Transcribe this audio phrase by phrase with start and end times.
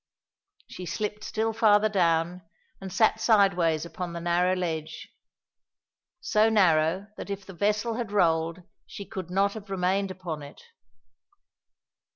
[0.65, 2.41] She slipped still farther down
[2.81, 5.09] and sat sideways upon the narrow ledge.
[6.19, 10.63] So narrow that if the vessel had rolled she could not have remained upon it.